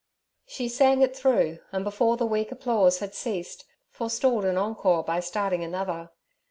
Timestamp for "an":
4.45-4.57